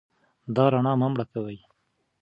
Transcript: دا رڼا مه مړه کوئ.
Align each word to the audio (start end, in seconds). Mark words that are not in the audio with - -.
دا 0.55 0.65
رڼا 0.73 0.93
مه 0.99 1.07
مړه 1.11 1.25
کوئ. 1.31 1.57